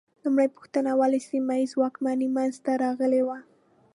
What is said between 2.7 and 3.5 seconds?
راغلې وې؟